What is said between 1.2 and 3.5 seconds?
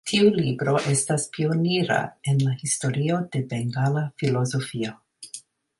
pionira en la historio de